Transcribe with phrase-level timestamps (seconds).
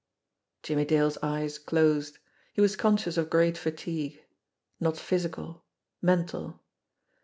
[0.63, 2.17] Jimmie Dale's eyes closed.
[2.53, 4.23] He was conscious of great fatigue;
[4.79, 5.63] not physical
[6.01, 6.59] mental.